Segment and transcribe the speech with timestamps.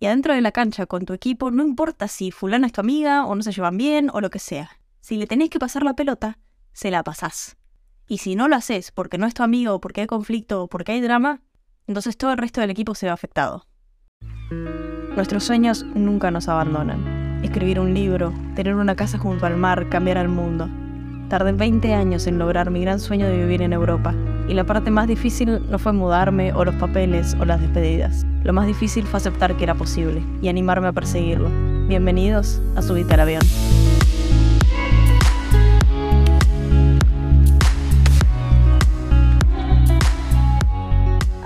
[0.00, 3.24] Y adentro de la cancha con tu equipo, no importa si fulana es tu amiga
[3.26, 4.70] o no se llevan bien o lo que sea.
[5.00, 6.38] Si le tenés que pasar la pelota,
[6.72, 7.56] se la pasás.
[8.06, 10.68] Y si no lo haces porque no es tu amigo, o porque hay conflicto o
[10.68, 11.42] porque hay drama,
[11.86, 13.66] entonces todo el resto del equipo se ve afectado.
[15.16, 17.42] Nuestros sueños nunca nos abandonan.
[17.42, 20.68] Escribir un libro, tener una casa junto al mar, cambiar al mundo.
[21.28, 24.14] Tardé 20 años en lograr mi gran sueño de vivir en Europa,
[24.48, 28.26] y la parte más difícil no fue mudarme o los papeles o las despedidas.
[28.44, 31.50] Lo más difícil fue aceptar que era posible y animarme a perseguirlo.
[31.86, 33.42] Bienvenidos a Subite al Avión.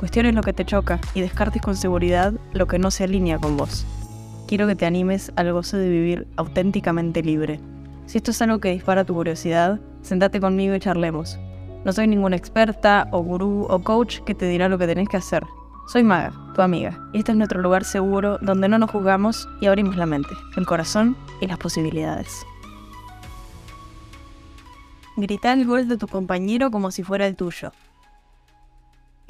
[0.00, 3.58] cuestiones lo que te choca y descartes con seguridad lo que no se alinea con
[3.58, 3.84] vos.
[4.48, 7.60] Quiero que te animes al gozo de vivir auténticamente libre.
[8.06, 11.38] Si esto es algo que dispara tu curiosidad, sentate conmigo y charlemos.
[11.84, 15.18] No soy ninguna experta o gurú o coach que te dirá lo que tenés que
[15.18, 15.44] hacer.
[15.86, 19.66] Soy Maga, tu amiga, y este es nuestro lugar seguro donde no nos juzgamos y
[19.66, 22.46] abrimos la mente, el corazón y las posibilidades.
[25.18, 27.72] Grita el gol de tu compañero como si fuera el tuyo.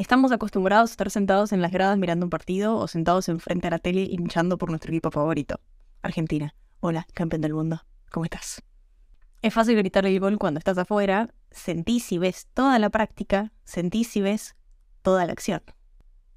[0.00, 3.70] Estamos acostumbrados a estar sentados en las gradas mirando un partido o sentados enfrente a
[3.70, 5.60] la tele hinchando por nuestro equipo favorito.
[6.00, 6.54] Argentina.
[6.80, 7.82] Hola, campeón del mundo.
[8.10, 8.62] ¿Cómo estás?
[9.42, 14.16] Es fácil gritar el gol cuando estás afuera, sentís y ves toda la práctica, sentís
[14.16, 14.56] y ves
[15.02, 15.60] toda la acción.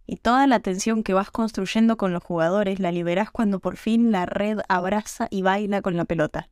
[0.06, 4.12] Y toda la tensión que vas construyendo con los jugadores la liberás cuando por fin
[4.12, 6.50] la red abraza y baila con la pelota.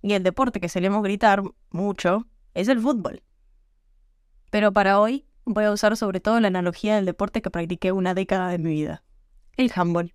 [0.00, 3.24] Y el deporte que solemos gritar mucho es el fútbol.
[4.52, 8.14] Pero para hoy voy a usar sobre todo la analogía del deporte que practiqué una
[8.14, 9.02] década de mi vida,
[9.56, 10.14] el handball.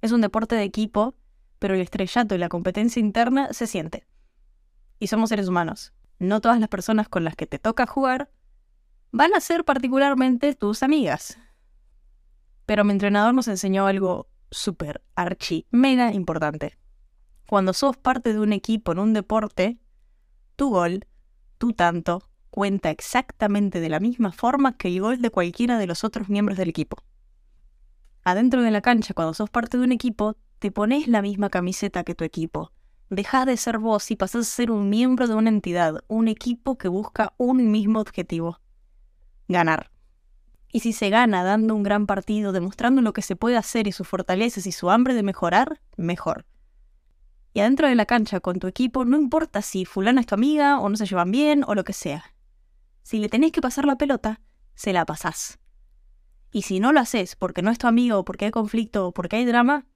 [0.00, 1.14] Es un deporte de equipo,
[1.58, 4.06] pero el estrellato y la competencia interna se siente.
[4.98, 5.92] Y somos seres humanos.
[6.18, 8.30] No todas las personas con las que te toca jugar
[9.10, 11.38] van a ser particularmente tus amigas.
[12.66, 16.78] Pero mi entrenador nos enseñó algo súper archi, mega importante
[17.48, 19.78] cuando sos parte de un equipo en un deporte,
[20.54, 21.06] tu gol,
[21.56, 26.02] tu tanto, cuenta exactamente de la misma forma que el gol de cualquiera de los
[26.02, 26.96] otros miembros del equipo.
[28.24, 32.02] Adentro de la cancha, cuando sos parte de un equipo, te pones la misma camiseta
[32.02, 32.72] que tu equipo.
[33.10, 36.76] Dejás de ser vos y pasás a ser un miembro de una entidad, un equipo
[36.76, 38.58] que busca un mismo objetivo.
[39.46, 39.92] Ganar.
[40.72, 43.92] Y si se gana dando un gran partido, demostrando lo que se puede hacer y
[43.92, 46.44] sus fortalezas y su hambre de mejorar, mejor.
[47.54, 50.80] Y adentro de la cancha con tu equipo, no importa si fulana es tu amiga
[50.80, 52.24] o no se llevan bien o lo que sea.
[53.08, 54.42] Si le tenés que pasar la pelota,
[54.74, 55.58] se la pasás.
[56.52, 59.36] Y si no lo haces porque no es tu amigo, porque hay conflicto o porque
[59.36, 59.86] hay drama,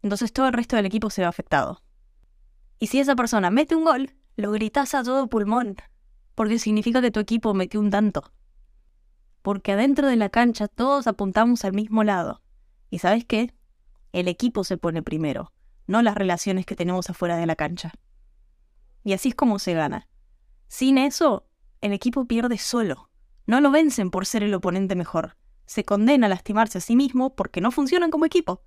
[0.00, 1.82] entonces todo el resto del equipo se ve afectado.
[2.78, 5.74] Y si esa persona mete un gol, lo gritas a todo pulmón,
[6.36, 8.30] porque significa que tu equipo metió un tanto.
[9.42, 12.42] Porque adentro de la cancha todos apuntamos al mismo lado.
[12.90, 13.56] ¿Y sabes qué?
[14.12, 15.52] El equipo se pone primero
[15.88, 17.92] no las relaciones que tenemos afuera de la cancha.
[19.02, 20.08] Y así es como se gana.
[20.68, 21.48] Sin eso,
[21.80, 23.08] el equipo pierde solo.
[23.46, 25.36] No lo vencen por ser el oponente mejor.
[25.66, 28.62] Se condena a lastimarse a sí mismo porque no funcionan como equipo.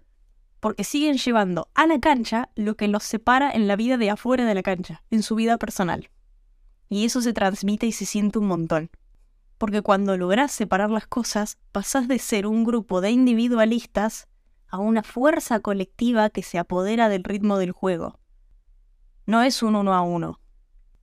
[0.60, 4.46] Porque siguen llevando a la cancha lo que los separa en la vida de afuera
[4.46, 6.10] de la cancha, en su vida personal.
[6.90, 8.90] Y eso se transmite y se siente un montón.
[9.58, 14.28] Porque cuando lográs separar las cosas, pasás de ser un grupo de individualistas
[14.68, 18.20] a una fuerza colectiva que se apodera del ritmo del juego.
[19.26, 20.40] No es un uno a uno.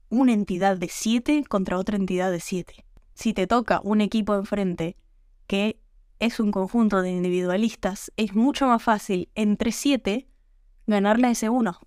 [0.09, 2.85] Una entidad de siete contra otra entidad de siete.
[3.13, 4.95] Si te toca un equipo enfrente
[5.47, 5.81] que
[6.19, 10.29] es un conjunto de individualistas, es mucho más fácil entre siete
[10.85, 11.81] ganarle a ese uno.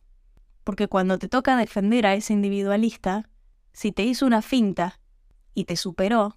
[0.65, 3.31] Porque cuando te toca defender a ese individualista,
[3.73, 5.01] si te hizo una finta
[5.55, 6.37] y te superó,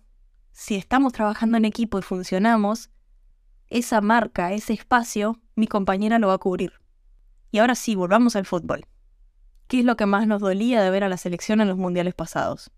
[0.54, 2.92] si estamos trabajando en equipo y funcionamos,
[3.68, 6.74] esa marca, ese espacio, mi compañera lo va a cubrir.
[7.52, 8.86] Y ahora sí, volvamos al fútbol.
[9.74, 12.14] ¿Qué es lo que más nos dolía de ver a la selección en los mundiales
[12.14, 12.70] pasados?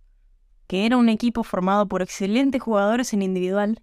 [0.66, 3.82] Que era un equipo formado por excelentes jugadores en individual,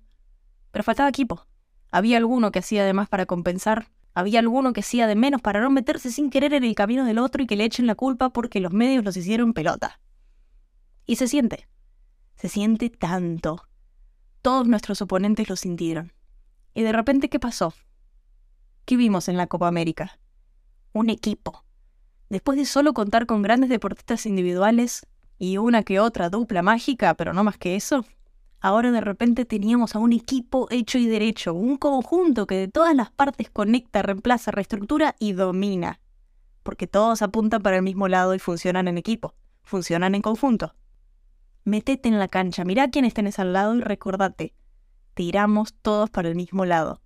[0.70, 1.47] pero faltaba equipo.
[1.91, 5.61] Había alguno que hacía de más para compensar, había alguno que hacía de menos para
[5.61, 8.31] no meterse sin querer en el camino del otro y que le echen la culpa
[8.31, 10.00] porque los medios los hicieron pelota.
[11.05, 11.69] Y se siente,
[12.37, 13.69] se siente tanto.
[14.41, 16.15] Todos nuestros oponentes lo sintieron.
[16.73, 17.75] Y de repente, ¿qué pasó?
[18.87, 20.19] ¿Qué vimos en la Copa América?
[20.94, 21.67] Un equipo.
[22.32, 25.06] Después de solo contar con grandes deportistas individuales
[25.38, 28.06] y una que otra dupla mágica, pero no más que eso,
[28.58, 32.96] ahora de repente teníamos a un equipo hecho y derecho, un conjunto que de todas
[32.96, 36.00] las partes conecta, reemplaza, reestructura y domina.
[36.62, 40.75] Porque todos apuntan para el mismo lado y funcionan en equipo, funcionan en conjunto.
[41.64, 44.55] Metete en la cancha, mirá quiénes tenés al lado y recordate,
[45.12, 47.02] tiramos todos para el mismo lado.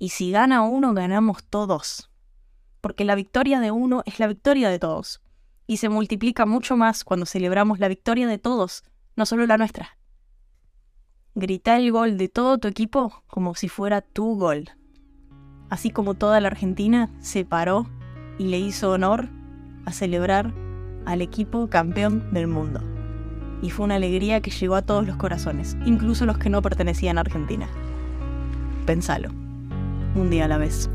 [0.00, 2.10] Y si gana uno, ganamos todos.
[2.80, 5.20] Porque la victoria de uno es la victoria de todos.
[5.66, 8.84] Y se multiplica mucho más cuando celebramos la victoria de todos,
[9.16, 9.98] no solo la nuestra.
[11.34, 14.70] Grita el gol de todo tu equipo como si fuera tu gol.
[15.70, 17.88] Así como toda la Argentina se paró
[18.38, 19.28] y le hizo honor
[19.84, 20.54] a celebrar
[21.04, 22.80] al equipo campeón del mundo
[23.62, 27.18] y fue una alegría que llegó a todos los corazones, incluso los que no pertenecían
[27.18, 27.68] a Argentina.
[28.86, 29.30] Pensalo,
[30.14, 30.88] un día a la vez.